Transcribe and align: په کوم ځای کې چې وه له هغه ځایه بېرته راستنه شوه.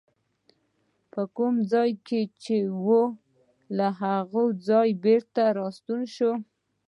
په 1.11 1.21
کوم 1.35 1.55
ځای 1.71 1.91
کې 2.07 2.21
چې 2.43 2.57
وه 2.85 3.03
له 3.77 3.87
هغه 4.01 4.43
ځایه 4.67 4.99
بېرته 5.05 5.41
راستنه 5.59 6.05
شوه. 6.15 6.35